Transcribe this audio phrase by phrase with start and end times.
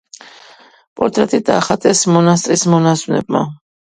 [1.01, 3.45] პორტრეტი დახატეს მონასტრის მონაზვნებმა.